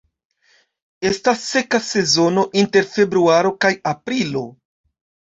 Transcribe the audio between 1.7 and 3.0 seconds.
sezono inter